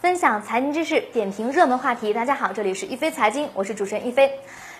[0.00, 2.14] 分享财经知识，点评热门话题。
[2.14, 4.32] 大家好，这里是一飞财经，我是主持人一飞。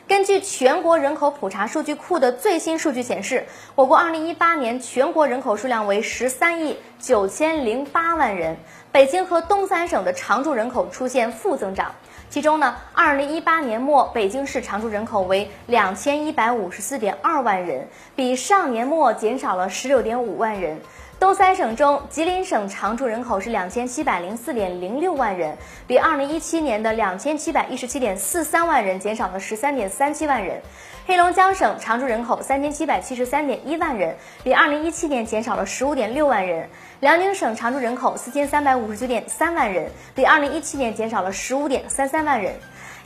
[0.08, 8.56] 根据全国人口普查数据库的最新数据显示，我国2018年全国人口数量为十三亿九千零八万人，
[8.92, 11.94] 北京和东三省的常住人口出现负增长。
[12.30, 20.80] 其中呢，2018年末北京市常住人口为两千一百五十四点二万人，比上年末减少了十六点五万人。
[21.20, 25.54] 东三省中，吉林省常住人口是两千七百零四点零六万人，
[25.86, 30.62] 比二零一七年的两千七百一十七点四三万人减少了十三点三七万人。
[31.06, 36.66] 黑龙江省常住人口三千七百七十三点一万人，比二零一七年减少了十五点六万人。
[37.00, 42.54] 辽宁省常住人口四千三百五十九点三万人，比二零一七年减少了十五点三三万人。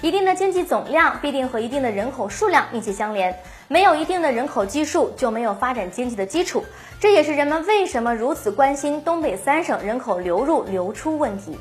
[0.04, 3.34] 一定的经济总量必定和一定的人口数量密切相连，
[3.68, 6.62] 没有一定的人口基数，就没有发展经济的基础。
[7.00, 11.58] 这也是人们为什么如此关心东北三省人口流入流出问题。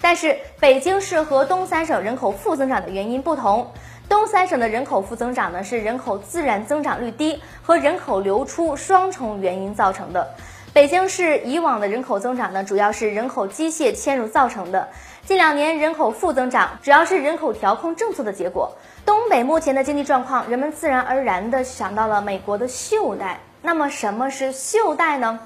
[0.00, 3.70] 但是，北京市和东三省人口负增长的原因不同。
[4.08, 10.34] 东三省的人口负增长呢，是人口自然增长率低和人口流出双重原因造成的。
[10.74, 14.88] 北京市以往的人口增长呢，主要是人口机械迁入造成的。
[15.24, 18.72] 近两年人口负增长，主要是人口调控政策的结果。
[19.06, 23.38] 东北目前的经济状况，人们自然而然的想到了美国的袖带。
[23.62, 25.38] 那么什么是袖带呢？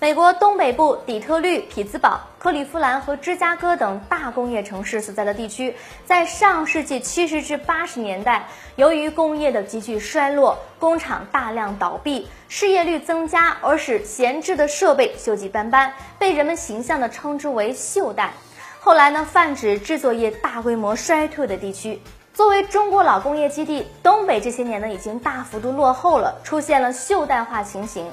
[0.00, 5.74] 美国东北部底特律、匹兹堡、克利夫兰和芝加哥等大工业城市所在的地区，
[6.06, 18.32] 在上世纪七十至八十年代，由于工业的急剧衰落，工厂大量倒闭，失业率增加，而使闲置的设备锈迹斑斑，被人们形象地称之为“锈带”。
[18.78, 22.00] 后来呢，泛指制作业大规模衰退的地区。
[22.32, 28.08] 作为中国老工业基地，东北这些年呢已经大幅度落后了，出现了锈带化情形。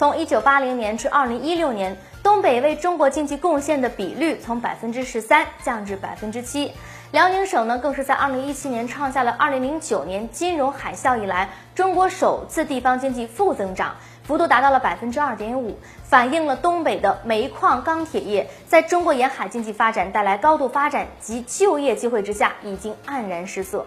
[0.00, 6.72] 从一九八零年至二零一六年，东北为中国经济贡献的比率从百分之十三降至百分之七。
[7.12, 23.84] 辽宁省呢，更是在二零一七年创下了二零零九年金融海啸以来中国首次地方经济负增长，幅度达到了百分之二点五，反映了东北的煤矿、钢铁业在中国沿海经济发展带来高度发展及就业机会之下，已经黯然失色，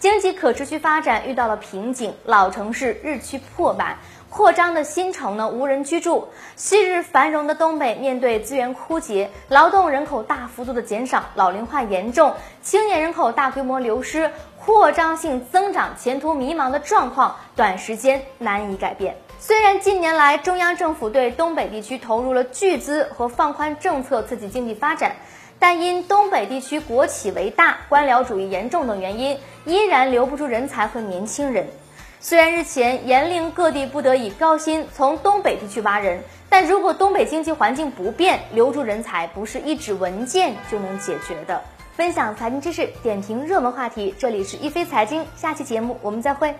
[0.00, 3.96] 经济可持续发展遇到了瓶颈，老城市日趋破败。
[4.30, 6.28] 扩张的新城呢，无人居住。
[6.54, 12.32] 昔日繁荣的东北，面对资源枯竭、劳动人口大幅度的减少、老龄化严重、
[12.62, 19.16] 青年人口大规模流失、扩张性增长、前途迷茫的状况，短时间难以改变。
[19.40, 25.16] 虽然近年来中央政府对东北地区投入了巨资和放宽政策刺激经济发展，
[25.58, 31.66] 但因东北地区国企为大、官僚主义严重等原因，依然留不住人才和年轻人。
[32.20, 41.62] 虽然日前严令各地不得以高薪从东北地区挖人，但如果东北经济环境不变，留住人才不是一纸文件就能解决的。
[41.94, 46.54] 分享财经知识，点评热门话题，这里是一飞财经，下期节目我们再会。